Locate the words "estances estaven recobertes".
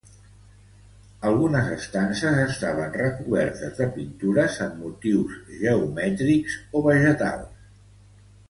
1.75-3.77